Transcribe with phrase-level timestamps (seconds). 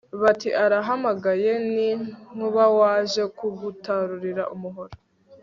[0.21, 1.89] Bati arahamagaye Ni
[2.33, 4.93] Nkuba waje kugutarurira umuhoro»